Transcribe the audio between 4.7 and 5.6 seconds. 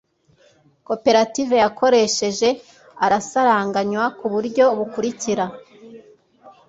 bukurikira